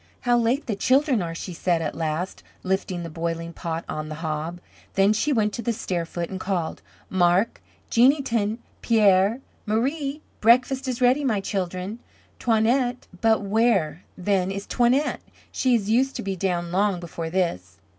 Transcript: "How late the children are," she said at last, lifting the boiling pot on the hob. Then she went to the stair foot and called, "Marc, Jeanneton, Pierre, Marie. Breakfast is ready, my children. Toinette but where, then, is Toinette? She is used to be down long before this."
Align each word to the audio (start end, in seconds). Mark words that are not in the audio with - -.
"How 0.21 0.35
late 0.35 0.65
the 0.65 0.75
children 0.75 1.21
are," 1.21 1.35
she 1.35 1.53
said 1.53 1.79
at 1.79 1.93
last, 1.93 2.41
lifting 2.63 3.03
the 3.03 3.09
boiling 3.11 3.53
pot 3.53 3.85
on 3.87 4.09
the 4.09 4.15
hob. 4.15 4.59
Then 4.95 5.13
she 5.13 5.31
went 5.31 5.53
to 5.53 5.61
the 5.61 5.71
stair 5.73 6.07
foot 6.07 6.31
and 6.31 6.39
called, 6.39 6.81
"Marc, 7.07 7.61
Jeanneton, 7.91 8.57
Pierre, 8.81 9.41
Marie. 9.67 10.21
Breakfast 10.39 10.87
is 10.87 11.01
ready, 11.01 11.23
my 11.23 11.39
children. 11.39 11.99
Toinette 12.39 13.05
but 13.21 13.43
where, 13.43 14.03
then, 14.17 14.49
is 14.49 14.65
Toinette? 14.65 15.21
She 15.51 15.75
is 15.75 15.91
used 15.91 16.15
to 16.15 16.23
be 16.23 16.35
down 16.35 16.71
long 16.71 16.99
before 16.99 17.29
this." 17.29 17.77